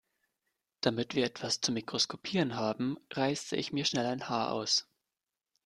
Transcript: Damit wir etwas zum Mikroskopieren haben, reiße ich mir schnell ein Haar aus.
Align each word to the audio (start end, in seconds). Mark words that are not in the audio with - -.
Damit 0.81 1.13
wir 1.13 1.23
etwas 1.25 1.61
zum 1.61 1.75
Mikroskopieren 1.75 2.55
haben, 2.55 2.97
reiße 3.13 3.55
ich 3.55 3.71
mir 3.71 3.85
schnell 3.85 4.07
ein 4.07 4.27
Haar 4.29 4.51
aus. 4.51 4.87